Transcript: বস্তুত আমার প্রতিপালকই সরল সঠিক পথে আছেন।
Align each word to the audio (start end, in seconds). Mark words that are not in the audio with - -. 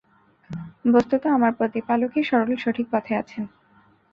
বস্তুত 0.93 1.23
আমার 1.27 1.51
প্রতিপালকই 1.53 2.23
সরল 2.23 2.51
সঠিক 2.55 2.87
পথে 2.91 3.13
আছেন। 3.15 3.43